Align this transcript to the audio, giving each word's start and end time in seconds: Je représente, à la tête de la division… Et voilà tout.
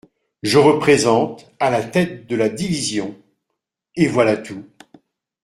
Je 0.41 0.57
représente, 0.57 1.51
à 1.59 1.69
la 1.69 1.83
tête 1.83 2.25
de 2.25 2.35
la 2.35 2.49
division… 2.49 3.15
Et 3.95 4.07
voilà 4.07 4.35
tout. 4.35 4.65